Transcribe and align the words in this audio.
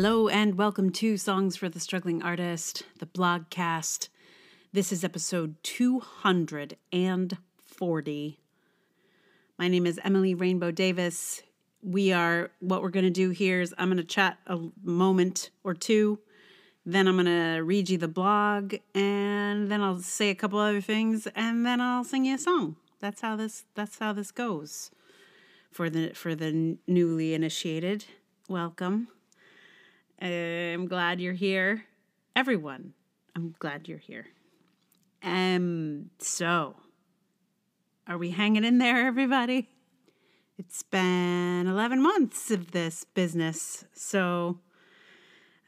Hello 0.00 0.28
and 0.28 0.56
welcome 0.56 0.90
to 0.90 1.16
Songs 1.16 1.56
for 1.56 1.68
the 1.68 1.80
Struggling 1.80 2.22
Artist, 2.22 2.84
the 3.00 3.06
blogcast. 3.06 4.10
This 4.72 4.92
is 4.92 5.02
episode 5.02 5.56
240. 5.64 8.38
My 9.58 9.66
name 9.66 9.86
is 9.86 9.98
Emily 10.04 10.36
Rainbow 10.36 10.70
Davis. 10.70 11.42
We 11.82 12.12
are, 12.12 12.52
what 12.60 12.80
we're 12.80 12.90
going 12.90 13.06
to 13.06 13.10
do 13.10 13.30
here 13.30 13.60
is 13.60 13.74
I'm 13.76 13.88
going 13.88 13.96
to 13.96 14.04
chat 14.04 14.38
a 14.46 14.60
moment 14.84 15.50
or 15.64 15.74
two. 15.74 16.20
Then 16.86 17.08
I'm 17.08 17.16
going 17.16 17.26
to 17.26 17.62
read 17.64 17.90
you 17.90 17.98
the 17.98 18.06
blog 18.06 18.76
and 18.94 19.68
then 19.68 19.82
I'll 19.82 19.98
say 19.98 20.30
a 20.30 20.36
couple 20.36 20.60
other 20.60 20.80
things 20.80 21.26
and 21.34 21.66
then 21.66 21.80
I'll 21.80 22.04
sing 22.04 22.24
you 22.24 22.36
a 22.36 22.38
song. 22.38 22.76
That's 23.00 23.20
how 23.20 23.34
this 23.34 23.64
that's 23.74 23.98
how 23.98 24.12
this 24.12 24.30
goes. 24.30 24.92
For 25.72 25.90
the 25.90 26.10
for 26.10 26.36
the 26.36 26.78
newly 26.86 27.34
initiated, 27.34 28.04
welcome. 28.48 29.08
I'm 30.20 30.86
glad 30.86 31.20
you're 31.20 31.32
here. 31.32 31.84
Everyone, 32.34 32.92
I'm 33.36 33.54
glad 33.58 33.88
you're 33.88 33.98
here. 33.98 34.26
Um, 35.22 36.10
so, 36.18 36.76
are 38.06 38.18
we 38.18 38.30
hanging 38.30 38.64
in 38.64 38.78
there, 38.78 39.06
everybody? 39.06 39.68
It's 40.56 40.82
been 40.82 41.66
11 41.66 42.02
months 42.02 42.50
of 42.50 42.72
this 42.72 43.04
business. 43.04 43.84
So, 43.92 44.58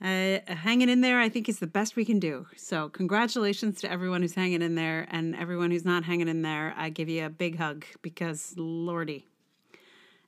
uh, 0.01 0.39
hanging 0.47 0.89
in 0.89 1.01
there, 1.01 1.21
I 1.21 1.29
think, 1.29 1.49
is 1.49 1.61
the 1.61 1.67
best 1.67 1.95
we 1.95 2.05
can 2.05 2.19
do. 2.19 2.47
So, 2.57 2.89
congratulations 2.89 3.81
to 3.83 3.91
everyone 3.91 4.23
who's 4.23 4.35
hanging 4.35 4.63
in 4.63 4.75
there, 4.75 5.07
and 5.11 5.37
everyone 5.37 5.71
who's 5.71 5.85
not 5.85 6.05
hanging 6.05 6.29
in 6.29 6.43
there, 6.43 6.75
I 6.77 6.91
give 6.91 7.09
you 7.09 7.25
a 7.25 7.31
big 7.31 7.59
hug 7.59 7.85
because, 8.03 8.55
lordy. 8.57 9.27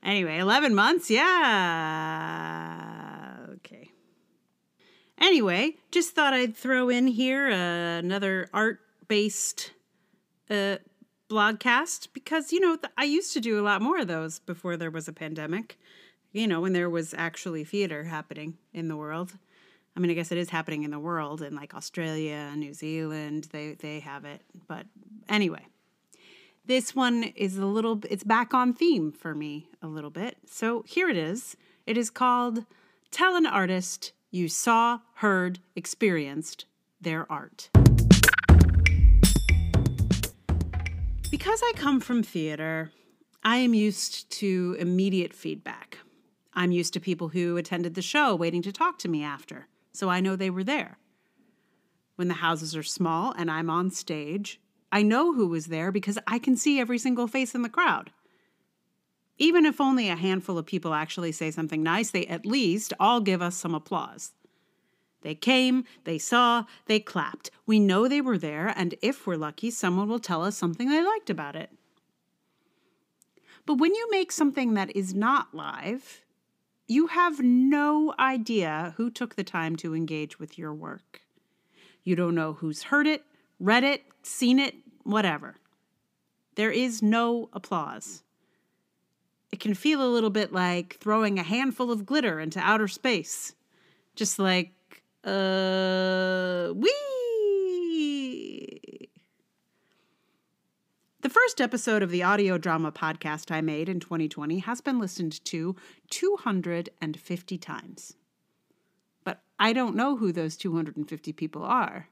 Anyway, 0.03 0.39
11 0.39 0.75
months, 0.75 1.11
yeah. 1.11 3.12
Anyway, 5.21 5.77
just 5.91 6.15
thought 6.15 6.33
I'd 6.33 6.57
throw 6.57 6.89
in 6.89 7.07
here 7.07 7.49
uh, 7.51 7.99
another 7.99 8.49
art 8.53 8.81
based 9.09 9.73
uh, 10.51 10.77
blogcast 11.31 12.09
because, 12.13 12.53
you 12.53 12.61
know, 12.61 12.77
I 12.97 13.05
used 13.05 13.33
to 13.35 13.41
do 13.41 13.61
a 13.61 13.63
lot 13.63 13.83
more 13.83 14.01
of 14.01 14.09
those 14.09 14.41
before 14.41 14.77
there 14.77 14.91
was 14.91 15.09
a 15.09 15.13
pandemic, 15.13 15.79
you 16.33 16.47
know, 16.47 16.61
when 16.61 16.73
there 16.73 16.91
was 16.91 17.15
actually 17.17 17.65
theater 17.65 18.05
happening 18.05 18.59
in 18.73 18.89
the 18.89 18.97
world. 18.97 19.33
I 19.97 20.01
mean, 20.01 20.11
I 20.11 20.15
guess 20.15 20.33
it 20.33 20.39
is 20.39 20.51
happening 20.51 20.85
in 20.85 20.91
the 20.91 20.99
world 20.99 21.43
in 21.43 21.55
like 21.55 21.75
Australia, 21.75 22.53
New 22.57 22.73
Zealand, 22.73 23.49
they, 23.53 23.75
they 23.75 24.01
have 24.01 24.25
it. 24.25 24.41
But 24.67 24.87
anyway, 25.29 25.67
this 26.65 26.97
one 26.97 27.25
is 27.37 27.59
a 27.59 27.67
little, 27.67 28.01
it's 28.09 28.25
back 28.25 28.55
on 28.55 28.73
theme 28.73 29.13
for 29.13 29.35
me 29.35 29.69
a 29.83 29.87
little 29.87 30.11
bit. 30.11 30.39
So 30.47 30.85
here 30.87 31.09
it 31.09 31.17
is. 31.17 31.57
It 31.87 31.99
is 31.99 32.11
called 32.11 32.65
Tell 33.11 33.37
an 33.37 33.47
Artist 33.47 34.13
you 34.33 34.49
saw, 34.49 34.99
heard, 35.17 35.61
experienced 35.77 36.65
their 37.01 37.31
art. 37.31 37.69
Because 41.31 41.61
I 41.63 41.73
come 41.77 42.01
from 42.01 42.23
theater, 42.23 42.91
I 43.45 43.59
am 43.59 43.75
used 43.75 44.31
to 44.39 44.75
immediate 44.79 45.35
feedback. 45.35 45.99
I'm 46.55 46.73
used 46.73 46.95
to 46.95 47.01
people 47.01 47.29
who 47.29 47.59
attended 47.59 47.95
the 47.95 48.03
show 48.03 48.35
waiting 48.35 48.63
to 48.63 48.73
talk 48.73 48.99
to 49.01 49.09
me 49.09 49.23
after, 49.23 49.69
so 49.93 50.09
I 50.09 50.21
know 50.21 50.35
they 50.35 50.51
were 50.51 50.65
there. 50.65 50.99
When 52.17 52.29
the 52.29 52.35
houses 52.35 52.75
are 52.75 52.83
small 52.83 53.35
and 53.37 53.51
I'm 53.51 53.69
on 53.69 53.91
stage, 53.91 54.61
I 54.91 55.03
know 55.03 55.35
who 55.35 55.47
was 55.47 55.67
there 55.67 55.93
because 55.93 56.19
I 56.27 56.39
can 56.39 56.57
see 56.57 56.81
every 56.81 56.99
single 56.99 57.27
face 57.27 57.55
in 57.55 57.63
the 57.63 57.69
crowd. 57.69 58.11
Even 59.43 59.67
if 59.67 59.81
only 59.81 60.09
a 60.09 60.15
handful 60.15 60.57
of 60.57 60.67
people 60.67 60.95
actually 60.95 61.33
say 61.33 61.51
something 61.51 61.83
nice, 61.83 62.13
they 62.13 62.27
at 62.27 62.47
least 62.47 62.93
all 63.01 63.21
give 63.21 63.43
us 63.43 63.57
some 63.57 63.75
applause. 63.75 64.31
They 65.23 65.35
came, 65.35 65.83
they 66.05 66.17
saw, 66.17 66.67
they 66.87 67.01
clapped. 67.01 67.51
We 67.67 67.81
know 67.81 68.07
they 68.07 68.21
were 68.21 68.39
there, 68.39 68.73
and 68.77 68.95
if 69.03 69.27
we're 69.27 69.35
lucky, 69.35 69.73
someone 69.73 70.09
will 70.09 70.21
tell 70.21 70.45
us 70.45 70.57
something 70.57 70.89
they 70.89 71.03
liked 71.03 71.29
about 71.29 71.57
it. 71.57 71.71
But 73.67 73.79
when 73.79 73.97
you 73.97 74.07
make 74.13 74.31
something 74.31 74.75
that 74.75 74.95
is 74.95 75.13
not 75.13 75.53
live, 75.53 76.21
you 76.87 77.09
have 77.09 77.41
no 77.41 78.15
idea 78.21 78.95
who 78.97 79.11
took 79.11 79.35
the 79.35 79.43
time 79.43 79.75
to 79.75 79.93
engage 79.93 80.39
with 80.39 80.57
your 80.57 80.73
work. 80.73 81.21
You 82.05 82.15
don't 82.15 82.37
know 82.37 82.53
who's 82.53 82.85
heard 82.85 83.09
it, 83.09 83.25
read 83.59 83.83
it, 83.83 84.05
seen 84.23 84.61
it, 84.61 84.77
whatever. 85.03 85.57
There 86.55 86.71
is 86.71 87.03
no 87.03 87.49
applause. 87.53 88.23
It 89.53 89.61
can 89.61 89.75
feel 89.75 90.03
a 90.03 90.09
little 90.09 90.31
bit 90.31 90.53
like 90.53 90.97
throwing 90.99 91.39
a 91.39 91.43
handful 91.43 91.93
of 91.93 92.07
glitter 92.07 92.41
into 92.41 92.59
outer 92.59 92.89
space. 92.89 93.55
Just 94.17 94.39
like 94.39 94.73
uh, 95.25 96.73
wee. 96.75 96.91
The 101.21 101.29
first 101.29 101.61
episode 101.61 102.03
of 102.03 102.11
the 102.11 102.23
audio 102.23 102.59
drama 102.59 102.91
podcast 102.91 103.53
I 103.53 103.61
made 103.61 103.89
in 103.89 104.01
2020 104.01 104.59
has 104.61 104.81
been 104.81 104.99
listened 104.99 105.45
to 105.45 105.77
250 106.11 107.59
times. 107.59 108.17
But 109.23 109.43
I 109.59 109.73
don't 109.73 109.95
know 109.95 110.17
who 110.17 110.33
those 110.33 110.57
250 110.57 111.33
people 111.33 111.63
are. 111.63 112.09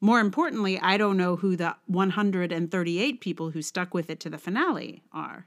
More 0.00 0.18
importantly, 0.20 0.80
I 0.80 0.96
don't 0.96 1.16
know 1.16 1.36
who 1.36 1.54
the 1.54 1.76
138 1.86 3.20
people 3.20 3.50
who 3.50 3.62
stuck 3.62 3.94
with 3.94 4.10
it 4.10 4.18
to 4.20 4.28
the 4.28 4.38
finale 4.38 5.02
are. 5.12 5.46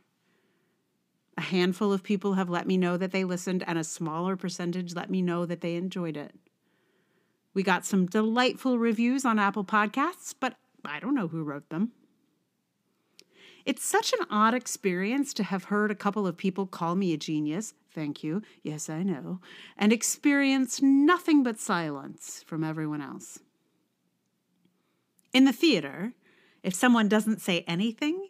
A 1.38 1.42
handful 1.42 1.94
of 1.94 2.02
people 2.02 2.34
have 2.34 2.50
let 2.50 2.66
me 2.66 2.78
know 2.78 2.98
that 2.98 3.12
they 3.12 3.24
listened, 3.24 3.64
and 3.68 3.78
a 3.78 3.84
smaller 3.84 4.36
percentage 4.36 4.96
let 4.96 5.12
me 5.12 5.22
know 5.22 5.46
that 5.46 5.62
they 5.62 5.76
enjoyed 5.76 6.18
it. 6.18 6.34
We 7.54 7.62
got 7.64 7.86
some 7.86 8.08
delightful 8.08 8.80
reviews 8.80 9.24
on 9.24 9.38
Apple 9.40 9.64
Podcasts, 9.64 10.34
but 10.40 10.56
I 10.84 11.00
don't 11.00 11.16
know 11.16 11.28
who 11.28 11.44
wrote 11.44 11.70
them. 11.70 11.92
It's 13.66 13.84
such 13.84 14.14
an 14.14 14.26
odd 14.32 14.54
experience 14.54 15.34
to 15.36 15.44
have 15.44 15.66
heard 15.66 15.92
a 15.92 15.96
couple 15.96 16.26
of 16.26 16.38
people 16.38 16.66
call 16.66 16.96
me 16.96 17.14
a 17.14 17.18
genius, 17.18 17.74
thank 17.94 18.24
you, 18.24 18.42
yes, 18.64 18.90
I 18.90 19.04
know, 19.04 19.40
and 19.78 19.92
experience 19.92 20.82
nothing 20.82 21.44
but 21.44 21.60
silence 21.60 22.44
from 22.48 22.64
everyone 22.64 23.02
else. 23.02 23.40
In 25.34 25.44
the 25.44 25.52
theater, 25.52 26.14
if 26.64 26.74
someone 26.74 27.10
doesn't 27.10 27.42
say 27.42 27.66
anything, 27.68 28.30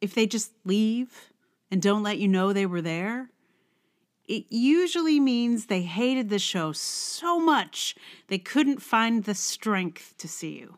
if 0.00 0.14
they 0.14 0.26
just 0.26 0.52
leave, 0.64 1.31
and 1.72 1.80
don't 1.80 2.02
let 2.02 2.18
you 2.18 2.28
know 2.28 2.52
they 2.52 2.66
were 2.66 2.82
there, 2.82 3.30
it 4.28 4.44
usually 4.50 5.18
means 5.18 5.66
they 5.66 5.80
hated 5.80 6.28
the 6.28 6.38
show 6.38 6.70
so 6.72 7.40
much 7.40 7.96
they 8.28 8.38
couldn't 8.38 8.82
find 8.82 9.24
the 9.24 9.34
strength 9.34 10.14
to 10.18 10.28
see 10.28 10.58
you. 10.58 10.76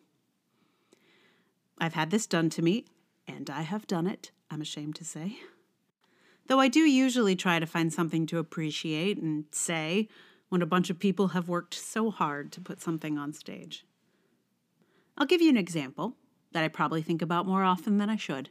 I've 1.79 1.95
had 1.95 2.13
this 2.13 2.29
done 2.29 2.49
to 2.51 2.63
me, 2.63 2.85
and 3.27 3.51
I 3.51 3.63
have 3.63 3.89
done 3.89 4.07
it, 4.07 4.31
I'm 4.53 4.61
ashamed 4.61 4.95
to 4.95 5.05
say. 5.05 5.39
Though 6.47 6.61
I 6.61 6.69
do 6.69 6.81
usually 6.81 7.35
try 7.35 7.59
to 7.59 7.67
find 7.67 7.93
something 7.93 8.25
to 8.27 8.39
appreciate 8.39 9.19
and 9.19 9.47
say 9.51 10.09
when 10.49 10.63
a 10.63 10.67
bunch 10.67 10.91
of 10.91 11.01
people 11.01 11.29
have 11.29 11.49
worked 11.49 11.75
so 11.75 12.13
hard 12.13 12.53
to 12.53 12.61
put 12.61 12.81
something 12.81 13.19
on 13.19 13.33
stage. 13.33 13.85
I'll 15.19 15.27
give 15.27 15.43
you 15.43 15.51
an 15.51 15.57
example 15.57 16.15
that 16.53 16.63
I 16.63 16.69
probably 16.69 17.03
think 17.03 17.21
about 17.21 17.47
more 17.47 17.65
often 17.65 17.99
than 17.99 18.09
I 18.09 18.17
should. 18.17 18.51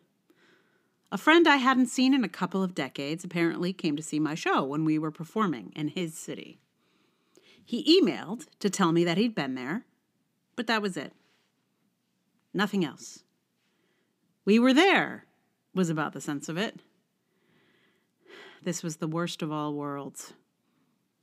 A 1.13 1.17
friend 1.19 1.47
I 1.47 1.57
hadn't 1.57 1.89
seen 1.89 2.15
in 2.15 2.23
a 2.23 2.27
couple 2.27 2.63
of 2.63 2.73
decades 2.73 3.23
apparently 3.23 3.71
came 3.71 3.95
to 3.95 4.01
see 4.01 4.19
my 4.19 4.33
show 4.33 4.63
when 4.63 4.83
we 4.83 4.97
were 4.97 5.11
performing 5.11 5.71
in 5.75 5.89
his 5.89 6.17
city. 6.17 6.57
He 7.63 8.01
emailed 8.01 8.47
to 8.57 8.67
tell 8.67 8.91
me 8.91 9.03
that 9.03 9.19
he'd 9.19 9.35
been 9.35 9.53
there, 9.53 9.85
but 10.55 10.65
that 10.65 10.81
was 10.81 10.97
it. 10.97 11.13
Nothing 12.51 12.83
else. 12.83 13.19
We 14.43 14.57
were 14.57 14.73
there, 14.73 15.25
was 15.75 15.91
about 15.91 16.13
the 16.13 16.19
sense 16.19 16.49
of 16.49 16.57
it. 16.57 16.79
This 18.63 18.81
was 18.81 18.95
the 18.95 19.07
worst 19.07 19.43
of 19.43 19.51
all 19.51 19.75
worlds. 19.75 20.33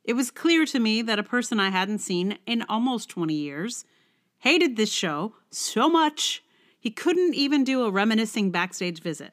It 0.04 0.12
was 0.12 0.30
clear 0.30 0.66
to 0.66 0.78
me 0.78 1.02
that 1.02 1.18
a 1.18 1.24
person 1.24 1.58
I 1.58 1.70
hadn't 1.70 1.98
seen 1.98 2.38
in 2.46 2.64
almost 2.68 3.08
20 3.08 3.34
years 3.34 3.84
hated 4.38 4.76
this 4.76 4.92
show 4.92 5.34
so 5.50 5.88
much 5.88 6.44
he 6.78 6.92
couldn't 6.92 7.34
even 7.34 7.64
do 7.64 7.82
a 7.82 7.90
reminiscing 7.90 8.52
backstage 8.52 9.02
visit. 9.02 9.32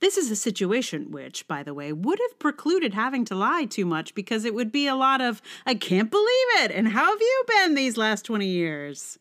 This 0.00 0.16
is 0.16 0.30
a 0.30 0.36
situation 0.36 1.10
which, 1.10 1.46
by 1.46 1.62
the 1.62 1.74
way, 1.74 1.92
would 1.92 2.18
have 2.18 2.38
precluded 2.38 2.94
having 2.94 3.24
to 3.26 3.34
lie 3.34 3.66
too 3.66 3.84
much 3.84 4.14
because 4.14 4.46
it 4.46 4.54
would 4.54 4.72
be 4.72 4.86
a 4.86 4.94
lot 4.94 5.20
of, 5.20 5.42
I 5.66 5.74
can't 5.74 6.10
believe 6.10 6.46
it, 6.60 6.70
and 6.70 6.88
how 6.88 7.10
have 7.10 7.20
you 7.20 7.44
been 7.46 7.74
these 7.74 7.98
last 7.98 8.24
20 8.24 8.46
years? 8.46 9.18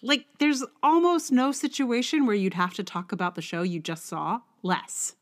Like, 0.00 0.26
there's 0.38 0.64
almost 0.82 1.32
no 1.32 1.50
situation 1.50 2.24
where 2.24 2.36
you'd 2.36 2.54
have 2.54 2.74
to 2.74 2.84
talk 2.84 3.10
about 3.10 3.34
the 3.34 3.42
show 3.42 3.62
you 3.62 3.80
just 3.80 4.06
saw 4.06 4.40
less. 4.62 5.16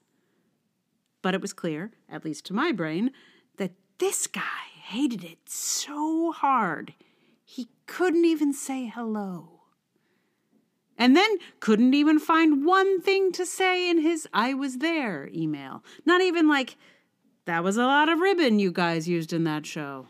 But 1.22 1.34
it 1.34 1.40
was 1.40 1.52
clear, 1.52 1.92
at 2.08 2.24
least 2.24 2.44
to 2.46 2.52
my 2.52 2.70
brain, 2.70 3.10
that 3.56 3.72
this 3.98 4.26
guy 4.26 4.42
hated 4.82 5.24
it 5.24 5.38
so 5.46 6.30
hard 6.32 6.94
he 7.42 7.70
couldn't 7.86 8.26
even 8.26 8.52
say 8.52 8.86
hello 8.86 9.57
and 10.98 11.16
then 11.16 11.38
couldn't 11.60 11.94
even 11.94 12.18
find 12.18 12.66
one 12.66 13.00
thing 13.00 13.30
to 13.32 13.46
say 13.46 13.88
in 13.88 14.00
his 14.00 14.28
I 14.34 14.52
was 14.52 14.78
there 14.78 15.30
email. 15.32 15.84
Not 16.04 16.20
even 16.20 16.48
like, 16.48 16.76
That 17.46 17.64
was 17.64 17.76
a 17.78 17.86
lot 17.86 18.10
of 18.10 18.18
ribbon 18.18 18.58
you 18.58 18.72
guys 18.72 19.08
used 19.08 19.32
in 19.32 19.44
that 19.44 19.64
show. 19.64 20.08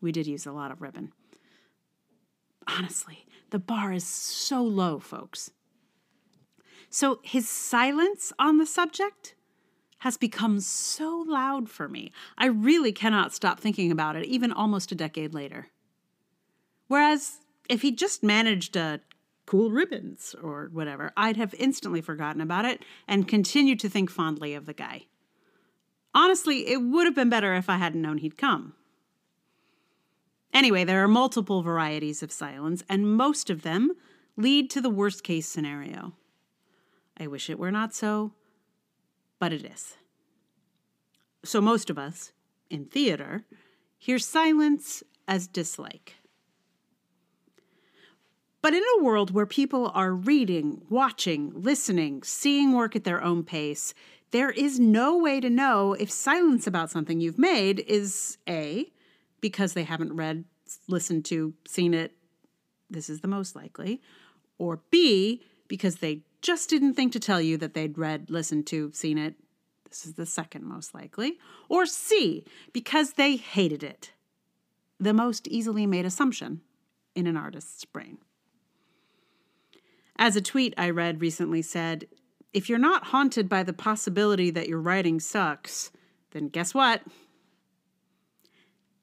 We 0.00 0.12
did 0.12 0.28
use 0.28 0.46
a 0.46 0.52
lot 0.52 0.70
of 0.70 0.80
ribbon. 0.80 1.12
Honestly, 2.68 3.26
the 3.50 3.58
bar 3.58 3.92
is 3.92 4.06
so 4.06 4.62
low, 4.62 4.98
folks. 5.00 5.50
So 6.90 7.18
his 7.22 7.48
silence 7.48 8.32
on 8.38 8.58
the 8.58 8.66
subject 8.66 9.34
has 9.98 10.16
become 10.16 10.60
so 10.60 11.24
loud 11.26 11.68
for 11.68 11.88
me. 11.88 12.12
I 12.36 12.46
really 12.46 12.92
cannot 12.92 13.34
stop 13.34 13.58
thinking 13.58 13.90
about 13.90 14.14
it, 14.14 14.24
even 14.26 14.52
almost 14.52 14.92
a 14.92 14.94
decade 14.94 15.34
later. 15.34 15.68
Whereas 16.86 17.38
if 17.68 17.82
he 17.82 17.90
just 17.90 18.22
managed 18.22 18.76
a 18.76 19.00
cool 19.48 19.70
ribbons 19.70 20.34
or 20.42 20.68
whatever, 20.72 21.10
I'd 21.16 21.38
have 21.38 21.54
instantly 21.54 22.02
forgotten 22.02 22.42
about 22.42 22.66
it 22.66 22.84
and 23.08 23.26
continued 23.26 23.80
to 23.80 23.88
think 23.88 24.10
fondly 24.10 24.52
of 24.52 24.66
the 24.66 24.74
guy. 24.74 25.06
Honestly, 26.14 26.68
it 26.68 26.76
would 26.82 27.06
have 27.06 27.14
been 27.14 27.30
better 27.30 27.54
if 27.54 27.70
I 27.70 27.78
hadn't 27.78 28.02
known 28.02 28.18
he'd 28.18 28.36
come. 28.36 28.74
Anyway, 30.52 30.84
there 30.84 31.02
are 31.02 31.08
multiple 31.08 31.62
varieties 31.62 32.22
of 32.22 32.30
silence, 32.30 32.84
and 32.90 33.16
most 33.16 33.48
of 33.48 33.62
them 33.62 33.92
lead 34.36 34.68
to 34.70 34.82
the 34.82 34.90
worst 34.90 35.24
case 35.24 35.48
scenario. 35.48 36.12
I 37.18 37.26
wish 37.26 37.48
it 37.48 37.58
were 37.58 37.72
not 37.72 37.94
so, 37.94 38.34
but 39.38 39.54
it 39.54 39.64
is. 39.64 39.96
So, 41.42 41.62
most 41.62 41.88
of 41.88 41.96
us, 41.96 42.32
in 42.68 42.84
theater, 42.84 43.46
hear 43.96 44.18
silence 44.18 45.02
as 45.26 45.46
dislike. 45.46 46.16
But 48.68 48.74
in 48.74 48.84
a 48.98 49.02
world 49.02 49.30
where 49.30 49.46
people 49.46 49.90
are 49.94 50.12
reading, 50.12 50.82
watching, 50.90 51.52
listening, 51.54 52.22
seeing 52.22 52.72
work 52.72 52.94
at 52.94 53.04
their 53.04 53.24
own 53.24 53.42
pace, 53.42 53.94
there 54.30 54.50
is 54.50 54.78
no 54.78 55.16
way 55.16 55.40
to 55.40 55.48
know 55.48 55.94
if 55.94 56.10
silence 56.10 56.66
about 56.66 56.90
something 56.90 57.18
you've 57.18 57.38
made 57.38 57.80
is 57.88 58.36
A, 58.46 58.92
because 59.40 59.72
they 59.72 59.84
haven't 59.84 60.14
read, 60.14 60.44
listened 60.86 61.24
to, 61.24 61.54
seen 61.66 61.94
it, 61.94 62.12
this 62.90 63.08
is 63.08 63.22
the 63.22 63.26
most 63.26 63.56
likely, 63.56 64.02
or 64.58 64.82
B, 64.90 65.42
because 65.66 65.96
they 65.96 66.20
just 66.42 66.68
didn't 66.68 66.92
think 66.92 67.14
to 67.14 67.18
tell 67.20 67.40
you 67.40 67.56
that 67.56 67.72
they'd 67.72 67.96
read, 67.96 68.28
listened 68.28 68.66
to, 68.66 68.92
seen 68.92 69.16
it, 69.16 69.36
this 69.88 70.04
is 70.04 70.12
the 70.12 70.26
second 70.26 70.66
most 70.66 70.92
likely, 70.92 71.38
or 71.70 71.86
C, 71.86 72.44
because 72.74 73.14
they 73.14 73.36
hated 73.36 73.82
it, 73.82 74.12
the 75.00 75.14
most 75.14 75.48
easily 75.48 75.86
made 75.86 76.04
assumption 76.04 76.60
in 77.14 77.26
an 77.26 77.38
artist's 77.38 77.86
brain. 77.86 78.18
As 80.18 80.34
a 80.34 80.40
tweet 80.40 80.74
I 80.76 80.90
read 80.90 81.20
recently 81.20 81.62
said, 81.62 82.08
if 82.52 82.68
you're 82.68 82.78
not 82.78 83.04
haunted 83.04 83.48
by 83.48 83.62
the 83.62 83.72
possibility 83.72 84.50
that 84.50 84.68
your 84.68 84.80
writing 84.80 85.20
sucks, 85.20 85.92
then 86.32 86.48
guess 86.48 86.74
what? 86.74 87.02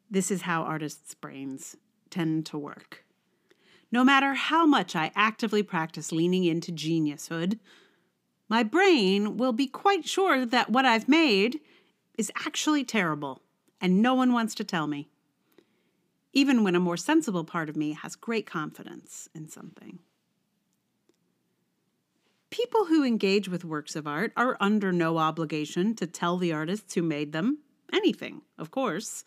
This 0.09 0.29
is 0.29 0.41
how 0.41 0.63
artists' 0.63 1.13
brains 1.13 1.77
tend 2.09 2.45
to 2.47 2.57
work. 2.57 3.05
No 3.91 4.03
matter 4.03 4.33
how 4.33 4.65
much 4.65 4.95
I 4.95 5.11
actively 5.15 5.63
practice 5.63 6.11
leaning 6.11 6.43
into 6.43 6.71
geniushood, 6.71 7.59
my 8.49 8.61
brain 8.61 9.37
will 9.37 9.53
be 9.53 9.67
quite 9.67 10.07
sure 10.07 10.45
that 10.45 10.69
what 10.69 10.85
I've 10.85 11.07
made 11.07 11.61
is 12.17 12.31
actually 12.45 12.83
terrible, 12.83 13.41
and 13.79 14.01
no 14.01 14.13
one 14.13 14.33
wants 14.33 14.53
to 14.55 14.63
tell 14.63 14.87
me. 14.87 15.09
Even 16.33 16.63
when 16.63 16.75
a 16.75 16.79
more 16.79 16.97
sensible 16.97 17.45
part 17.45 17.69
of 17.69 17.77
me 17.77 17.93
has 17.93 18.15
great 18.15 18.45
confidence 18.45 19.29
in 19.33 19.47
something. 19.47 19.99
People 22.55 22.85
who 22.85 23.03
engage 23.03 23.49
with 23.49 23.65
works 23.65 23.97
of 23.97 24.07
art 24.07 24.31
are 24.37 24.55
under 24.61 24.93
no 24.93 25.17
obligation 25.17 25.93
to 25.95 26.07
tell 26.07 26.37
the 26.37 26.53
artists 26.53 26.93
who 26.93 27.01
made 27.01 27.33
them 27.33 27.57
anything, 27.91 28.43
of 28.57 28.71
course. 28.71 29.25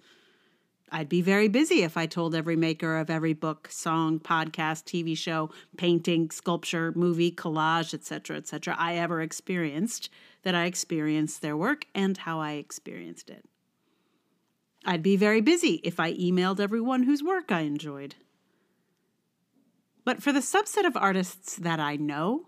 I'd 0.91 1.11
be 1.11 1.21
very 1.21 1.47
busy 1.49 1.83
if 1.83 1.99
I 1.99 2.07
told 2.07 2.35
every 2.35 2.57
maker 2.57 2.97
of 2.97 3.11
every 3.11 3.35
book, 3.35 3.69
song, 3.71 4.19
podcast, 4.19 4.85
TV 4.85 5.15
show, 5.15 5.51
painting, 5.77 6.31
sculpture, 6.31 6.91
movie, 6.97 7.31
collage, 7.31 7.93
etc., 7.93 8.39
etc., 8.39 8.75
I 8.79 8.95
ever 8.95 9.21
experienced 9.21 10.09
that 10.43 10.55
I 10.55 10.65
experienced 10.65 11.43
their 11.43 11.55
work 11.55 11.85
and 11.95 12.17
how 12.17 12.41
I 12.41 12.53
experienced 12.53 13.29
it. 13.29 13.45
I'd 14.87 15.03
be 15.03 15.17
very 15.17 15.43
busy 15.43 15.83
if 15.85 16.01
I 16.01 16.15
emailed 16.15 16.61
everyone 16.61 17.03
whose 17.03 17.23
work 17.23 17.53
I 17.53 17.61
enjoyed. 17.61 18.15
But 20.07 20.23
for 20.23 20.33
the 20.33 20.41
subset 20.41 20.87
of 20.87 20.97
artists 20.97 21.57
that 21.57 21.79
I 21.79 21.97
know, 21.97 22.48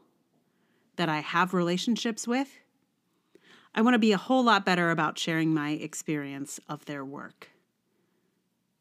that 1.00 1.08
I 1.08 1.20
have 1.20 1.54
relationships 1.54 2.28
with, 2.28 2.58
I 3.74 3.80
want 3.80 3.94
to 3.94 3.98
be 3.98 4.12
a 4.12 4.18
whole 4.18 4.44
lot 4.44 4.66
better 4.66 4.90
about 4.90 5.18
sharing 5.18 5.54
my 5.54 5.70
experience 5.70 6.60
of 6.68 6.84
their 6.84 7.06
work. 7.06 7.48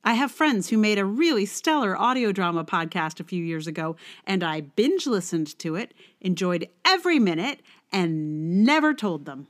I 0.04 0.16
have 0.16 0.30
friends 0.30 0.68
who 0.68 0.78
made 0.78 1.00
a 1.00 1.06
really 1.06 1.46
stellar 1.46 1.98
audio 1.98 2.34
drama 2.34 2.66
podcast 2.66 3.22
a 3.22 3.24
few 3.24 3.42
years 3.42 3.68
ago, 3.68 3.96
and 4.28 4.44
I 4.44 4.60
binge 4.60 5.08
listened 5.08 5.58
to 5.60 5.76
it, 5.76 5.94
enjoyed 6.20 6.68
every 6.84 7.20
minute, 7.20 7.62
and 7.90 8.66
never 8.66 8.94
told 8.94 9.24
them. 9.24 9.48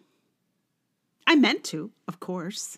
I 1.25 1.36
meant 1.36 1.63
to, 1.66 1.89
of 2.07 2.19
course. 2.19 2.77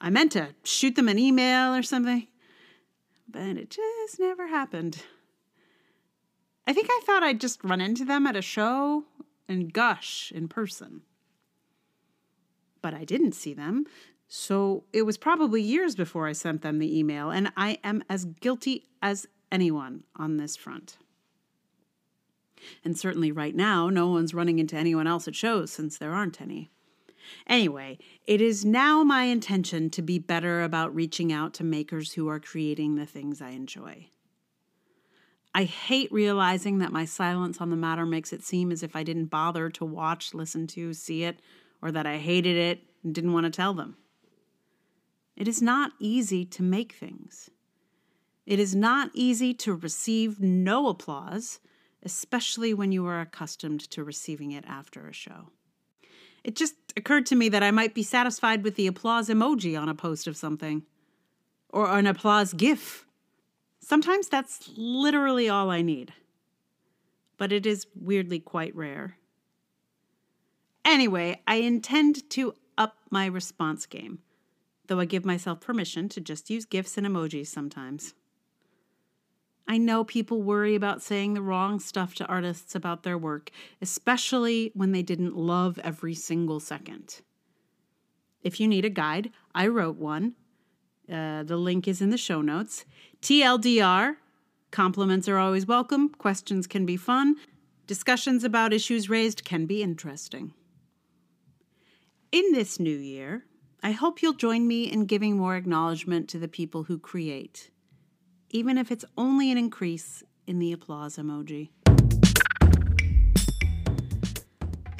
I 0.00 0.08
meant 0.08 0.30
to 0.32 0.54
shoot 0.62 0.94
them 0.94 1.08
an 1.08 1.18
email 1.18 1.74
or 1.74 1.82
something, 1.82 2.28
but 3.28 3.56
it 3.56 3.70
just 3.70 4.20
never 4.20 4.46
happened. 4.46 5.02
I 6.66 6.72
think 6.72 6.88
I 6.90 7.00
thought 7.04 7.22
I'd 7.22 7.40
just 7.40 7.62
run 7.62 7.80
into 7.80 8.04
them 8.04 8.26
at 8.26 8.36
a 8.36 8.42
show 8.42 9.04
and 9.48 9.72
gush 9.72 10.32
in 10.34 10.48
person. 10.48 11.02
But 12.82 12.94
I 12.94 13.04
didn't 13.04 13.32
see 13.32 13.54
them, 13.54 13.86
so 14.28 14.84
it 14.92 15.02
was 15.02 15.16
probably 15.16 15.62
years 15.62 15.94
before 15.94 16.26
I 16.26 16.32
sent 16.32 16.62
them 16.62 16.78
the 16.78 16.98
email, 16.98 17.30
and 17.30 17.52
I 17.56 17.78
am 17.84 18.02
as 18.08 18.24
guilty 18.24 18.88
as 19.00 19.26
anyone 19.52 20.04
on 20.16 20.36
this 20.36 20.56
front. 20.56 20.98
And 22.84 22.98
certainly 22.98 23.30
right 23.30 23.54
now, 23.54 23.88
no 23.88 24.08
one's 24.08 24.34
running 24.34 24.58
into 24.58 24.76
anyone 24.76 25.06
else 25.06 25.28
at 25.28 25.36
shows 25.36 25.70
since 25.70 25.98
there 25.98 26.12
aren't 26.12 26.40
any. 26.40 26.70
Anyway, 27.46 27.98
it 28.26 28.40
is 28.40 28.64
now 28.64 29.02
my 29.02 29.24
intention 29.24 29.90
to 29.90 30.02
be 30.02 30.18
better 30.18 30.62
about 30.62 30.94
reaching 30.94 31.32
out 31.32 31.54
to 31.54 31.64
makers 31.64 32.12
who 32.12 32.28
are 32.28 32.40
creating 32.40 32.94
the 32.94 33.06
things 33.06 33.40
I 33.40 33.50
enjoy. 33.50 34.08
I 35.56 35.64
hate 35.64 36.12
realizing 36.12 36.80
that 36.80 36.92
my 36.92 37.06
silence 37.06 37.62
on 37.62 37.70
the 37.70 37.76
matter 37.76 38.04
makes 38.04 38.30
it 38.30 38.44
seem 38.44 38.70
as 38.70 38.82
if 38.82 38.94
I 38.94 39.02
didn't 39.02 39.30
bother 39.30 39.70
to 39.70 39.86
watch, 39.86 40.34
listen 40.34 40.66
to, 40.66 40.92
see 40.92 41.24
it, 41.24 41.40
or 41.80 41.90
that 41.92 42.04
I 42.04 42.18
hated 42.18 42.58
it 42.58 42.82
and 43.02 43.14
didn't 43.14 43.32
want 43.32 43.44
to 43.44 43.50
tell 43.50 43.72
them. 43.72 43.96
It 45.34 45.48
is 45.48 45.62
not 45.62 45.92
easy 45.98 46.44
to 46.44 46.62
make 46.62 46.92
things. 46.92 47.48
It 48.44 48.58
is 48.58 48.74
not 48.74 49.10
easy 49.14 49.54
to 49.54 49.72
receive 49.72 50.40
no 50.40 50.88
applause, 50.88 51.58
especially 52.02 52.74
when 52.74 52.92
you 52.92 53.06
are 53.06 53.22
accustomed 53.22 53.80
to 53.92 54.04
receiving 54.04 54.52
it 54.52 54.66
after 54.68 55.08
a 55.08 55.14
show. 55.14 55.48
It 56.44 56.54
just 56.54 56.74
occurred 56.98 57.24
to 57.26 57.34
me 57.34 57.48
that 57.48 57.62
I 57.62 57.70
might 57.70 57.94
be 57.94 58.02
satisfied 58.02 58.62
with 58.62 58.74
the 58.74 58.88
applause 58.88 59.30
emoji 59.30 59.80
on 59.80 59.88
a 59.88 59.94
post 59.94 60.26
of 60.26 60.36
something, 60.36 60.82
or 61.70 61.96
an 61.96 62.06
applause 62.06 62.52
GIF 62.52 63.05
Sometimes 63.86 64.26
that's 64.26 64.68
literally 64.76 65.48
all 65.48 65.70
I 65.70 65.80
need, 65.80 66.12
but 67.36 67.52
it 67.52 67.64
is 67.64 67.86
weirdly 67.94 68.40
quite 68.40 68.74
rare. 68.74 69.16
Anyway, 70.84 71.40
I 71.46 71.56
intend 71.58 72.28
to 72.30 72.54
up 72.76 72.96
my 73.10 73.26
response 73.26 73.86
game, 73.86 74.18
though 74.88 74.98
I 74.98 75.04
give 75.04 75.24
myself 75.24 75.60
permission 75.60 76.08
to 76.08 76.20
just 76.20 76.50
use 76.50 76.64
GIFs 76.64 76.98
and 76.98 77.06
emojis 77.06 77.46
sometimes. 77.46 78.14
I 79.68 79.78
know 79.78 80.02
people 80.02 80.42
worry 80.42 80.74
about 80.74 81.00
saying 81.00 81.34
the 81.34 81.40
wrong 81.40 81.78
stuff 81.78 82.12
to 82.16 82.26
artists 82.26 82.74
about 82.74 83.04
their 83.04 83.16
work, 83.16 83.52
especially 83.80 84.72
when 84.74 84.90
they 84.90 85.02
didn't 85.02 85.36
love 85.36 85.78
every 85.84 86.14
single 86.14 86.58
second. 86.58 87.20
If 88.42 88.58
you 88.58 88.66
need 88.66 88.84
a 88.84 88.90
guide, 88.90 89.30
I 89.54 89.68
wrote 89.68 89.94
one 89.94 90.34
uh, 91.10 91.44
the 91.44 91.56
link 91.56 91.86
is 91.86 92.02
in 92.02 92.10
the 92.10 92.18
show 92.18 92.42
notes. 92.42 92.84
TLDR 93.26 94.18
compliments 94.70 95.28
are 95.28 95.36
always 95.36 95.66
welcome, 95.66 96.10
questions 96.10 96.68
can 96.68 96.86
be 96.86 96.96
fun, 96.96 97.34
discussions 97.88 98.44
about 98.44 98.72
issues 98.72 99.10
raised 99.10 99.44
can 99.44 99.66
be 99.66 99.82
interesting. 99.82 100.54
In 102.30 102.52
this 102.52 102.78
new 102.78 102.96
year, 102.96 103.44
I 103.82 103.90
hope 103.90 104.22
you'll 104.22 104.32
join 104.32 104.68
me 104.68 104.84
in 104.84 105.06
giving 105.06 105.36
more 105.36 105.56
acknowledgement 105.56 106.28
to 106.28 106.38
the 106.38 106.46
people 106.46 106.84
who 106.84 107.00
create, 107.00 107.72
even 108.50 108.78
if 108.78 108.92
it's 108.92 109.04
only 109.18 109.50
an 109.50 109.58
increase 109.58 110.22
in 110.46 110.60
the 110.60 110.70
applause 110.70 111.16
emoji. 111.16 111.70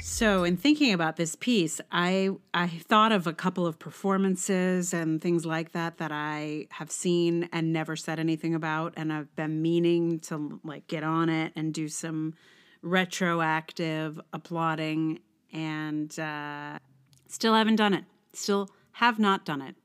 So, 0.09 0.45
in 0.45 0.55
thinking 0.55 0.93
about 0.93 1.17
this 1.17 1.35
piece, 1.35 1.81
I 1.91 2.29
I 2.53 2.67
thought 2.69 3.11
of 3.11 3.27
a 3.27 3.33
couple 3.33 3.67
of 3.67 3.77
performances 3.77 4.93
and 4.93 5.21
things 5.21 5.45
like 5.45 5.73
that 5.73 5.97
that 5.97 6.13
I 6.13 6.67
have 6.71 6.89
seen 6.89 7.49
and 7.51 7.73
never 7.73 7.97
said 7.97 8.17
anything 8.17 8.55
about, 8.55 8.93
and 8.95 9.11
I've 9.11 9.35
been 9.35 9.61
meaning 9.61 10.21
to 10.21 10.61
like 10.63 10.87
get 10.87 11.03
on 11.03 11.27
it 11.27 11.51
and 11.57 11.73
do 11.73 11.89
some 11.89 12.35
retroactive 12.81 14.19
applauding, 14.31 15.19
and 15.51 16.17
uh, 16.17 16.79
still 17.27 17.53
haven't 17.53 17.75
done 17.75 17.93
it. 17.93 18.05
Still 18.31 18.69
have 18.93 19.19
not 19.19 19.43
done 19.43 19.61
it. 19.61 19.75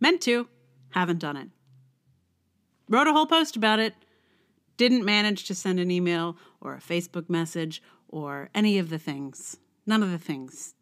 Meant 0.00 0.20
to, 0.22 0.48
haven't 0.90 1.20
done 1.20 1.36
it. 1.36 1.50
Wrote 2.88 3.06
a 3.06 3.12
whole 3.12 3.26
post 3.26 3.54
about 3.54 3.78
it. 3.78 3.94
Didn't 4.76 5.04
manage 5.04 5.44
to 5.44 5.54
send 5.54 5.78
an 5.78 5.92
email 5.92 6.36
or 6.60 6.74
a 6.74 6.80
Facebook 6.80 7.30
message 7.30 7.80
or 8.08 8.50
any 8.56 8.76
of 8.78 8.90
the 8.90 8.98
things. 8.98 9.56
None 9.88 10.02
of 10.02 10.10
the 10.10 10.18
things. 10.18 10.74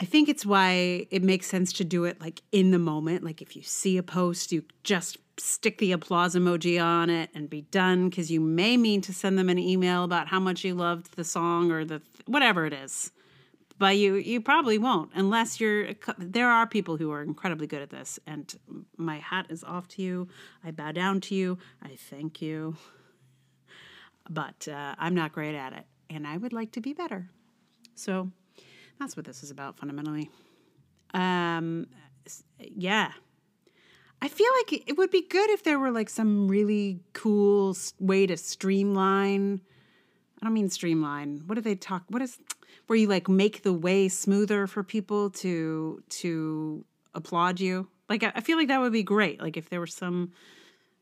I 0.00 0.06
think 0.06 0.30
it's 0.30 0.46
why 0.46 1.06
it 1.10 1.22
makes 1.22 1.46
sense 1.46 1.70
to 1.74 1.84
do 1.84 2.04
it 2.04 2.18
like 2.18 2.40
in 2.50 2.70
the 2.70 2.78
moment. 2.78 3.22
Like 3.22 3.42
if 3.42 3.54
you 3.54 3.62
see 3.62 3.98
a 3.98 4.02
post, 4.02 4.52
you 4.52 4.64
just 4.82 5.18
stick 5.38 5.76
the 5.76 5.92
applause 5.92 6.34
emoji 6.34 6.82
on 6.82 7.10
it 7.10 7.28
and 7.34 7.50
be 7.50 7.60
done 7.60 8.08
because 8.08 8.30
you 8.30 8.40
may 8.40 8.78
mean 8.78 9.02
to 9.02 9.12
send 9.12 9.38
them 9.38 9.50
an 9.50 9.58
email 9.58 10.02
about 10.02 10.28
how 10.28 10.40
much 10.40 10.64
you 10.64 10.74
loved 10.74 11.14
the 11.14 11.24
song 11.24 11.70
or 11.70 11.84
the 11.84 12.00
whatever 12.24 12.64
it 12.64 12.72
is. 12.72 13.12
But 13.76 13.98
you 13.98 14.14
you 14.14 14.40
probably 14.40 14.78
won't 14.78 15.10
unless 15.14 15.60
you're 15.60 15.88
there 16.16 16.48
are 16.48 16.66
people 16.66 16.96
who 16.96 17.12
are 17.12 17.22
incredibly 17.22 17.66
good 17.66 17.82
at 17.82 17.90
this 17.90 18.18
and 18.26 18.58
my 18.96 19.18
hat 19.18 19.48
is 19.50 19.62
off 19.62 19.88
to 19.88 20.02
you. 20.02 20.26
I 20.64 20.70
bow 20.70 20.92
down 20.92 21.20
to 21.22 21.34
you. 21.34 21.58
I 21.82 21.96
thank 21.96 22.40
you. 22.40 22.78
But 24.30 24.66
uh, 24.68 24.94
I'm 24.98 25.14
not 25.14 25.32
great 25.32 25.54
at 25.54 25.74
it 25.74 25.84
and 26.08 26.26
I 26.26 26.38
would 26.38 26.54
like 26.54 26.72
to 26.72 26.80
be 26.80 26.94
better. 26.94 27.28
So 27.94 28.30
that's 28.98 29.16
what 29.16 29.24
this 29.26 29.42
is 29.42 29.50
about 29.50 29.78
fundamentally. 29.78 30.30
Um, 31.14 31.86
yeah. 32.58 33.12
I 34.20 34.28
feel 34.28 34.48
like 34.58 34.88
it 34.88 34.96
would 34.98 35.10
be 35.10 35.22
good 35.22 35.50
if 35.50 35.62
there 35.62 35.78
were 35.78 35.92
like 35.92 36.10
some 36.10 36.48
really 36.48 37.00
cool 37.12 37.76
way 38.00 38.26
to 38.26 38.36
streamline. 38.36 39.60
I 40.40 40.46
don't 40.46 40.54
mean 40.54 40.70
streamline. 40.70 41.42
What 41.46 41.54
do 41.54 41.60
they 41.60 41.76
talk? 41.76 42.04
What 42.08 42.22
is 42.22 42.38
where 42.88 42.98
you 42.98 43.06
like 43.06 43.28
make 43.28 43.62
the 43.62 43.72
way 43.72 44.08
smoother 44.08 44.66
for 44.66 44.82
people 44.82 45.30
to 45.30 46.02
to 46.08 46.84
applaud 47.14 47.60
you? 47.60 47.88
Like 48.08 48.24
I 48.24 48.40
feel 48.40 48.56
like 48.56 48.68
that 48.68 48.80
would 48.80 48.92
be 48.92 49.04
great. 49.04 49.40
Like 49.40 49.56
if 49.56 49.70
there 49.70 49.80
were 49.80 49.86
some, 49.86 50.32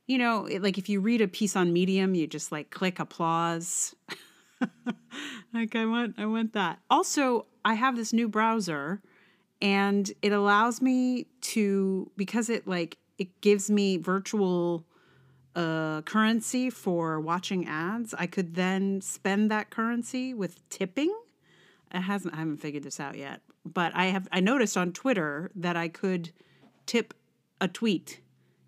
you 0.07 0.19
know, 0.19 0.47
like 0.61 0.77
if 0.77 0.89
you 0.89 1.01
read 1.01 1.23
a 1.23 1.29
piece 1.29 1.57
on 1.57 1.73
Medium, 1.73 2.15
you 2.15 2.27
just 2.27 2.53
like 2.53 2.71
click 2.71 2.99
applause. 2.99 3.95
like 5.55 5.77
I 5.77 5.87
want 5.87 6.15
I 6.19 6.27
want 6.27 6.53
that. 6.55 6.81
Also, 6.91 7.47
I 7.65 7.75
have 7.75 7.97
this 7.97 8.13
new 8.13 8.29
browser 8.29 9.03
and 9.61 10.11
it 10.23 10.33
allows 10.33 10.83
me 10.83 11.27
to 11.41 12.11
because 12.17 12.49
it 12.49 12.67
like 12.67 12.99
it 13.19 13.41
gives 13.41 13.71
me 13.71 13.97
virtual 13.97 14.85
uh, 15.55 16.03
currency 16.03 16.69
for 16.69 17.19
watching 17.19 17.67
ads. 17.67 18.15
I 18.15 18.27
could 18.27 18.55
then 18.55 19.01
spend 19.01 19.51
that 19.51 19.71
currency 19.71 20.35
with 20.35 20.69
tipping. 20.69 21.15
It 21.93 22.01
hasn't 22.01 22.35
I 22.35 22.39
haven't 22.39 22.59
figured 22.59 22.83
this 22.83 23.01
out 23.01 23.17
yet, 23.17 23.41
but 23.65 23.95
I 23.95 24.07
have 24.07 24.29
I 24.33 24.41
noticed 24.41 24.77
on 24.77 24.93
Twitter 24.93 25.51
that 25.55 25.77
I 25.77 25.89
could 25.89 26.33
tip 26.85 27.15
a 27.61 27.69
tweet 27.69 28.21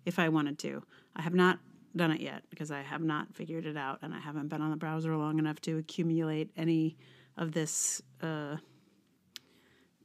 if 0.05 0.17
I 0.17 0.29
wanted 0.29 0.57
to. 0.59 0.83
I 1.15 1.21
have 1.21 1.33
not 1.35 1.59
done 1.95 2.11
it 2.11 2.21
yet 2.21 2.43
because 2.49 2.71
I 2.71 2.81
have 2.81 3.01
not 3.01 3.33
figured 3.33 3.65
it 3.65 3.77
out 3.77 3.99
and 4.01 4.13
I 4.13 4.19
haven't 4.19 4.47
been 4.47 4.61
on 4.61 4.69
the 4.71 4.77
browser 4.77 5.15
long 5.15 5.39
enough 5.39 5.59
to 5.61 5.77
accumulate 5.77 6.51
any 6.55 6.97
of 7.37 7.51
this 7.53 8.01
uh, 8.21 8.57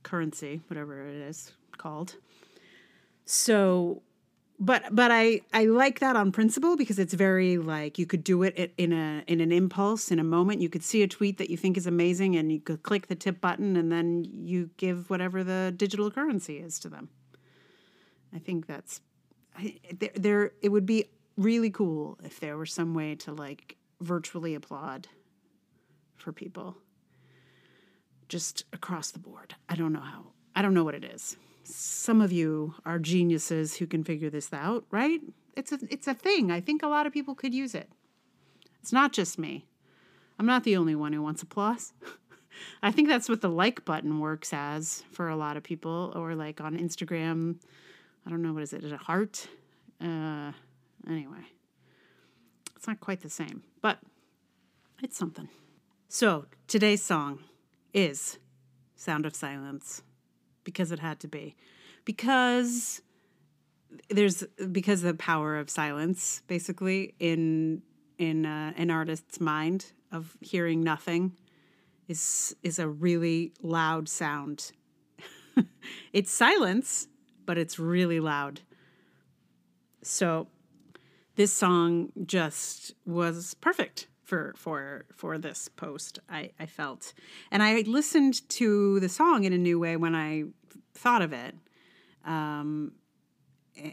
currency, 0.02 0.60
whatever 0.68 1.06
it 1.06 1.16
is 1.16 1.52
called. 1.76 2.16
So, 3.26 4.02
but 4.60 4.84
but 4.94 5.10
I 5.10 5.40
I 5.52 5.64
like 5.64 5.98
that 5.98 6.14
on 6.14 6.30
principle 6.30 6.76
because 6.76 6.98
it's 6.98 7.14
very 7.14 7.58
like 7.58 7.98
you 7.98 8.06
could 8.06 8.22
do 8.22 8.42
it 8.44 8.72
in 8.76 8.92
a 8.92 9.24
in 9.26 9.40
an 9.40 9.50
impulse 9.50 10.10
in 10.10 10.18
a 10.18 10.24
moment. 10.24 10.60
You 10.60 10.68
could 10.68 10.84
see 10.84 11.02
a 11.02 11.08
tweet 11.08 11.38
that 11.38 11.50
you 11.50 11.56
think 11.56 11.76
is 11.76 11.86
amazing 11.86 12.36
and 12.36 12.52
you 12.52 12.60
could 12.60 12.82
click 12.82 13.08
the 13.08 13.16
tip 13.16 13.40
button 13.40 13.76
and 13.76 13.90
then 13.90 14.24
you 14.24 14.70
give 14.76 15.10
whatever 15.10 15.42
the 15.42 15.74
digital 15.76 16.10
currency 16.10 16.58
is 16.58 16.78
to 16.80 16.88
them. 16.88 17.08
I 18.32 18.38
think 18.38 18.66
that's 18.66 19.00
there, 19.92 20.10
there 20.14 20.52
it 20.62 20.68
would 20.68 20.86
be 20.86 21.06
really 21.36 21.70
cool 21.70 22.18
if 22.24 22.40
there 22.40 22.56
were 22.56 22.66
some 22.66 22.94
way 22.94 23.14
to 23.16 23.32
like 23.32 23.76
virtually 24.00 24.54
applaud 24.54 25.08
for 26.16 26.32
people 26.32 26.76
just 28.28 28.64
across 28.72 29.10
the 29.10 29.18
board. 29.18 29.54
I 29.68 29.76
don't 29.76 29.92
know 29.92 30.00
how. 30.00 30.26
I 30.56 30.62
don't 30.62 30.74
know 30.74 30.84
what 30.84 30.94
it 30.94 31.04
is. 31.04 31.36
Some 31.64 32.20
of 32.20 32.32
you 32.32 32.74
are 32.84 32.98
geniuses 32.98 33.76
who 33.76 33.86
can 33.86 34.04
figure 34.04 34.30
this 34.30 34.52
out, 34.52 34.84
right? 34.90 35.20
It's 35.56 35.72
a 35.72 35.78
it's 35.90 36.06
a 36.06 36.14
thing. 36.14 36.50
I 36.50 36.60
think 36.60 36.82
a 36.82 36.88
lot 36.88 37.06
of 37.06 37.12
people 37.12 37.34
could 37.34 37.54
use 37.54 37.74
it. 37.74 37.88
It's 38.80 38.92
not 38.92 39.12
just 39.12 39.38
me. 39.38 39.66
I'm 40.38 40.46
not 40.46 40.64
the 40.64 40.76
only 40.76 40.94
one 40.94 41.12
who 41.12 41.22
wants 41.22 41.42
applause. 41.42 41.92
I 42.82 42.90
think 42.90 43.08
that's 43.08 43.28
what 43.28 43.40
the 43.40 43.48
like 43.48 43.84
button 43.84 44.20
works 44.20 44.52
as 44.52 45.02
for 45.10 45.28
a 45.28 45.36
lot 45.36 45.56
of 45.56 45.62
people, 45.62 46.12
or 46.14 46.34
like 46.34 46.60
on 46.60 46.76
Instagram. 46.76 47.56
I 48.26 48.30
don't 48.30 48.42
know 48.42 48.52
what 48.52 48.62
is 48.62 48.72
it? 48.72 48.84
Is 48.84 48.92
it 48.92 48.94
a 48.94 48.98
heart? 48.98 49.48
Uh, 50.00 50.52
Anyway, 51.08 51.46
it's 52.76 52.86
not 52.86 53.00
quite 53.00 53.20
the 53.20 53.30
same, 53.30 53.62
but 53.82 53.98
it's 55.02 55.16
something. 55.16 55.48
So 56.08 56.46
today's 56.66 57.02
song 57.02 57.40
is 57.92 58.38
Sound 58.96 59.26
of 59.26 59.34
Silence 59.34 60.02
because 60.64 60.92
it 60.92 61.00
had 61.00 61.20
to 61.20 61.28
be. 61.28 61.56
Because 62.04 63.02
there's 64.08 64.44
because 64.72 65.02
the 65.02 65.14
power 65.14 65.56
of 65.56 65.70
silence 65.70 66.42
basically 66.46 67.14
in 67.18 67.82
in 68.18 68.46
uh, 68.46 68.72
an 68.76 68.90
artist's 68.90 69.40
mind 69.40 69.92
of 70.12 70.36
hearing 70.40 70.82
nothing 70.82 71.32
is 72.08 72.54
is 72.62 72.78
a 72.78 72.88
really 72.88 73.52
loud 73.62 74.08
sound. 74.08 74.72
it's 76.12 76.30
silence, 76.30 77.08
but 77.46 77.58
it's 77.58 77.78
really 77.78 78.20
loud. 78.20 78.60
So 80.02 80.48
this 81.36 81.52
song 81.52 82.12
just 82.24 82.94
was 83.04 83.54
perfect 83.54 84.06
for 84.22 84.54
for 84.56 85.04
for 85.14 85.38
this 85.38 85.68
post 85.68 86.18
I, 86.28 86.50
I 86.58 86.66
felt. 86.66 87.12
And 87.50 87.62
i 87.62 87.80
listened 87.80 88.48
to 88.50 89.00
the 89.00 89.08
song 89.08 89.44
in 89.44 89.52
a 89.52 89.58
new 89.58 89.78
way 89.78 89.96
when 89.96 90.14
i 90.14 90.44
thought 90.94 91.22
of 91.22 91.32
it. 91.32 91.54
Um, 92.24 92.92
eh, 93.76 93.92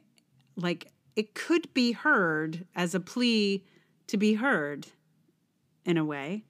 like 0.56 0.92
it 1.16 1.34
could 1.34 1.74
be 1.74 1.92
heard 1.92 2.66
as 2.76 2.96
a 2.96 3.00
plea 3.00 3.66
to 4.08 4.18
be 4.18 4.36
heard 4.36 4.88
in 5.86 5.98
a 5.98 6.06
way. 6.06 6.46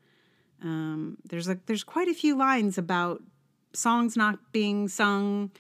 Um, 0.62 1.18
there's 1.26 1.50
a 1.50 1.60
there's 1.66 1.84
quite 1.84 2.08
a 2.08 2.14
few 2.14 2.38
lines 2.38 2.78
about 2.78 3.24
songs 3.74 4.16
not 4.16 4.52
being 4.52 4.88
sung 4.88 5.52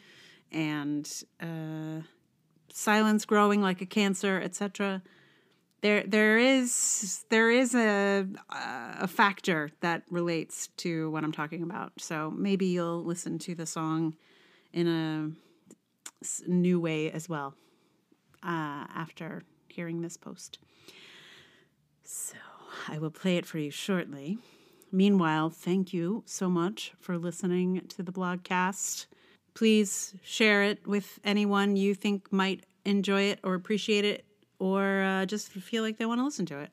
and 0.52 1.10
uh, 1.42 2.02
silence 2.72 3.26
growing 3.26 3.62
like 3.62 3.82
a 3.82 3.86
cancer 3.86 4.40
etc 4.44 5.02
there 5.82 6.04
there 6.06 6.38
is 6.38 7.26
there 7.30 7.50
is 7.50 7.74
a 7.74 8.28
a 8.50 9.08
factor 9.08 9.72
that 9.82 10.04
relates 10.10 10.68
to 10.78 11.10
what 11.12 11.24
I'm 11.24 11.32
talking 11.32 11.64
about. 11.64 11.94
So 11.98 12.32
maybe 12.32 12.68
you'll 12.68 13.04
listen 13.04 13.40
to 13.40 13.56
the 13.56 13.66
song 13.66 14.16
in 14.74 14.88
a 14.88 15.32
new 16.48 16.80
way 16.80 17.12
as 17.12 17.28
well 17.28 17.56
uh, 18.44 18.86
after 18.96 19.44
hearing 19.68 20.02
this 20.02 20.18
post. 20.18 20.60
So 22.04 22.38
I 22.88 23.00
will 23.00 23.12
play 23.12 23.38
it 23.38 23.46
for 23.46 23.58
you 23.58 23.72
shortly. 23.72 24.38
Meanwhile, 24.92 25.50
thank 25.50 25.94
you 25.94 26.24
so 26.26 26.50
much 26.50 26.94
for 27.00 27.18
listening 27.18 27.82
to 27.90 28.04
the 28.04 28.12
blogcast. 28.12 29.06
Please 29.54 30.16
share 30.22 30.64
it 30.64 30.86
with 30.86 31.20
anyone 31.24 31.76
you 31.76 31.96
think 31.96 32.32
might 32.32 32.66
enjoy 32.86 33.24
it 33.24 33.40
or 33.44 33.54
appreciate 33.54 34.06
it 34.06 34.26
or 34.62 35.02
uh, 35.02 35.26
just 35.26 35.50
feel 35.50 35.82
like 35.82 35.98
they 35.98 36.06
want 36.06 36.20
to 36.20 36.24
listen 36.24 36.46
to 36.46 36.60
it. 36.60 36.70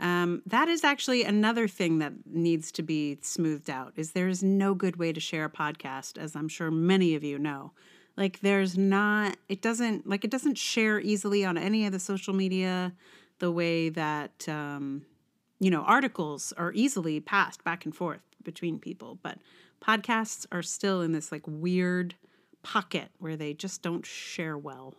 Um, 0.00 0.42
that 0.46 0.68
is 0.68 0.82
actually 0.82 1.22
another 1.22 1.68
thing 1.68 1.98
that 1.98 2.14
needs 2.26 2.72
to 2.72 2.82
be 2.82 3.18
smoothed 3.20 3.68
out 3.68 3.92
is 3.94 4.12
there 4.12 4.26
is 4.26 4.42
no 4.42 4.74
good 4.74 4.96
way 4.96 5.12
to 5.12 5.20
share 5.20 5.44
a 5.44 5.50
podcast 5.50 6.18
as 6.18 6.34
i'm 6.34 6.48
sure 6.48 6.68
many 6.68 7.14
of 7.14 7.22
you 7.22 7.38
know 7.38 7.70
like 8.16 8.40
there's 8.40 8.76
not 8.76 9.36
it 9.48 9.62
doesn't 9.62 10.04
like 10.04 10.24
it 10.24 10.32
doesn't 10.32 10.58
share 10.58 10.98
easily 10.98 11.44
on 11.44 11.56
any 11.56 11.86
of 11.86 11.92
the 11.92 12.00
social 12.00 12.34
media 12.34 12.92
the 13.38 13.52
way 13.52 13.88
that 13.88 14.48
um, 14.48 15.06
you 15.60 15.70
know 15.70 15.82
articles 15.82 16.52
are 16.56 16.72
easily 16.72 17.20
passed 17.20 17.62
back 17.62 17.84
and 17.84 17.94
forth 17.94 18.22
between 18.42 18.80
people 18.80 19.20
but 19.22 19.38
podcasts 19.80 20.44
are 20.50 20.62
still 20.62 21.02
in 21.02 21.12
this 21.12 21.30
like 21.30 21.44
weird 21.46 22.16
pocket 22.64 23.10
where 23.20 23.36
they 23.36 23.54
just 23.54 23.80
don't 23.80 24.04
share 24.04 24.58
well 24.58 24.96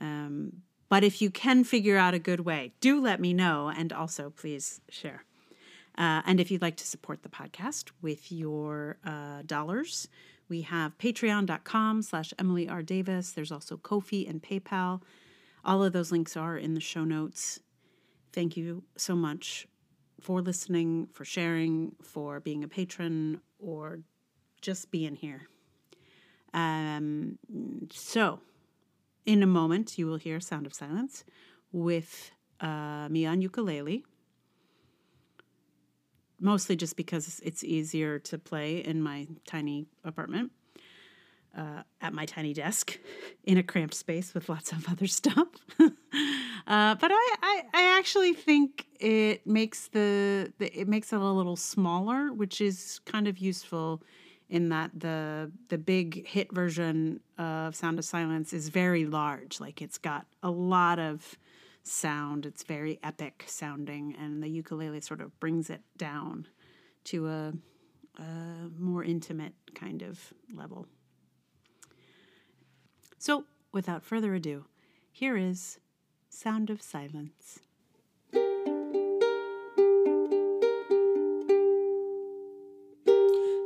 um, 0.00 0.62
but 0.88 1.04
if 1.04 1.20
you 1.20 1.30
can 1.30 1.64
figure 1.64 1.96
out 1.96 2.14
a 2.14 2.18
good 2.18 2.40
way, 2.40 2.72
do 2.80 3.00
let 3.00 3.20
me 3.20 3.32
know 3.32 3.68
and 3.74 3.92
also 3.92 4.30
please 4.30 4.80
share. 4.88 5.24
Uh, 5.96 6.22
and 6.26 6.38
if 6.38 6.50
you'd 6.50 6.62
like 6.62 6.76
to 6.76 6.86
support 6.86 7.22
the 7.22 7.28
podcast 7.28 7.90
with 8.00 8.30
your 8.30 8.98
uh, 9.04 9.42
dollars, 9.44 10.08
we 10.48 10.62
have 10.62 10.96
patreon.com 10.98 12.02
slash 12.02 12.32
Emily 12.38 12.68
R. 12.68 12.82
Davis. 12.82 13.32
There's 13.32 13.52
also 13.52 13.76
Ko-fi 13.76 14.24
and 14.26 14.42
PayPal. 14.42 15.02
All 15.64 15.82
of 15.82 15.92
those 15.92 16.12
links 16.12 16.36
are 16.36 16.56
in 16.56 16.74
the 16.74 16.80
show 16.80 17.04
notes. 17.04 17.60
Thank 18.32 18.56
you 18.56 18.84
so 18.96 19.14
much 19.16 19.66
for 20.20 20.40
listening, 20.40 21.08
for 21.12 21.24
sharing, 21.24 21.92
for 22.02 22.40
being 22.40 22.64
a 22.64 22.68
patron, 22.68 23.40
or 23.58 24.00
just 24.62 24.90
being 24.90 25.16
here. 25.16 25.48
Um, 26.54 27.38
so, 27.92 28.40
in 29.26 29.42
a 29.42 29.46
moment, 29.46 29.98
you 29.98 30.06
will 30.06 30.16
hear 30.16 30.40
Sound 30.40 30.66
of 30.66 30.74
Silence 30.74 31.24
with 31.72 32.30
uh, 32.60 33.08
me 33.10 33.26
on 33.26 33.40
ukulele. 33.40 34.04
Mostly 36.40 36.76
just 36.76 36.96
because 36.96 37.40
it's 37.44 37.64
easier 37.64 38.18
to 38.20 38.38
play 38.38 38.78
in 38.78 39.02
my 39.02 39.26
tiny 39.46 39.86
apartment, 40.04 40.52
uh, 41.56 41.82
at 42.00 42.12
my 42.12 42.26
tiny 42.26 42.54
desk, 42.54 42.98
in 43.44 43.58
a 43.58 43.62
cramped 43.62 43.94
space 43.94 44.34
with 44.34 44.48
lots 44.48 44.72
of 44.72 44.88
other 44.88 45.06
stuff. 45.20 45.48
uh, 45.80 45.88
but 46.94 47.10
I, 47.10 47.34
I, 47.42 47.62
I 47.74 47.98
actually 47.98 48.34
think 48.34 48.86
it 49.00 49.46
makes 49.46 49.88
the, 49.88 50.52
the 50.58 50.78
it 50.78 50.88
makes 50.88 51.12
it 51.12 51.20
a 51.20 51.24
little 51.24 51.56
smaller, 51.56 52.32
which 52.32 52.60
is 52.60 53.00
kind 53.04 53.26
of 53.26 53.38
useful 53.38 54.02
in 54.48 54.70
that 54.70 54.90
the 54.94 55.50
the 55.68 55.78
big 55.78 56.26
hit 56.26 56.52
version 56.52 57.20
of 57.36 57.76
Sound 57.76 57.98
of 57.98 58.04
Silence 58.04 58.52
is 58.52 58.68
very 58.68 59.04
large. 59.04 59.60
Like 59.60 59.82
it's 59.82 59.98
got 59.98 60.26
a 60.42 60.50
lot 60.50 60.98
of 60.98 61.36
sound. 61.82 62.46
It's 62.46 62.62
very 62.62 62.98
epic 63.02 63.44
sounding, 63.46 64.14
and 64.18 64.42
the 64.42 64.48
ukulele 64.48 65.00
sort 65.00 65.20
of 65.20 65.38
brings 65.40 65.70
it 65.70 65.82
down 65.96 66.46
to 67.04 67.28
a, 67.28 67.52
a 68.18 68.70
more 68.78 69.02
intimate 69.04 69.54
kind 69.74 70.02
of 70.02 70.32
level. 70.54 70.86
So, 73.18 73.44
without 73.72 74.04
further 74.04 74.34
ado, 74.34 74.66
here 75.10 75.36
is 75.36 75.78
Sound 76.28 76.70
of 76.70 76.82
Silence. 76.82 77.60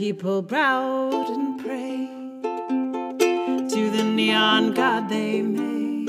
people 0.00 0.40
bowed 0.40 1.28
and 1.28 1.60
prayed 1.60 2.40
to 3.68 3.90
the 3.90 4.02
neon 4.02 4.72
god 4.72 5.10
they 5.10 5.42
made, 5.42 6.08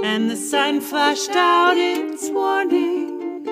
and 0.00 0.30
the 0.30 0.36
sign 0.36 0.80
flashed 0.80 1.34
out 1.34 1.76
its 1.76 2.30
warning 2.30 3.44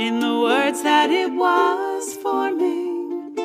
in 0.00 0.18
the 0.18 0.36
words 0.40 0.82
that 0.82 1.10
it 1.10 1.30
was 1.32 2.16
forming, 2.16 3.38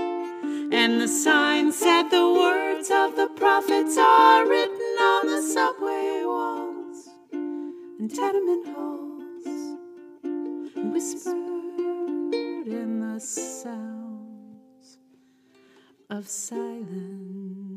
and 0.73 0.99
the 0.99 1.07
sign 1.07 1.71
said 1.71 2.09
the 2.09 2.27
words 2.33 2.89
of 2.89 3.15
the 3.15 3.27
prophets 3.35 3.95
are 3.95 4.49
written 4.49 4.93
on 5.11 5.27
the 5.27 5.41
subway 5.43 6.23
walls 6.25 7.09
and 7.99 8.09
tenement 8.09 8.65
halls 8.73 9.45
and 10.73 10.91
whispered 10.91 11.37
in 12.65 13.01
the 13.01 13.19
of 16.21 16.27
silence. 16.29 17.70